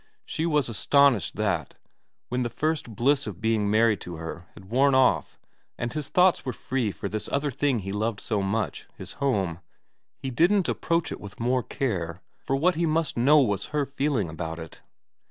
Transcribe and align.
She 0.25 0.47
was 0.47 0.67
astonished 0.67 1.35
that, 1.35 1.75
when 2.29 2.41
the 2.41 2.49
first 2.49 2.95
bliss 2.95 3.27
of 3.27 3.39
being 3.39 3.69
married 3.69 4.01
to 4.01 4.15
her 4.15 4.47
had 4.55 4.65
worn 4.65 4.95
off 4.95 5.37
and 5.77 5.93
his 5.93 6.09
thoughts 6.09 6.43
were 6.43 6.53
free 6.53 6.91
for 6.91 7.07
this 7.07 7.29
other 7.31 7.51
thing 7.51 7.77
he 7.85 7.91
so 8.17 8.41
much 8.41 8.81
loved, 8.87 8.95
his 8.97 9.11
home, 9.21 9.59
he 10.17 10.31
didn't 10.31 10.67
approach 10.67 11.11
it 11.11 11.21
with 11.21 11.39
more 11.39 11.61
care 11.61 12.19
for 12.43 12.55
what 12.55 12.73
he 12.73 12.87
must 12.87 13.15
know 13.15 13.41
was 13.43 13.67
her 13.77 13.85
feeling 13.85 14.27
about 14.27 14.57
it. 14.57 14.81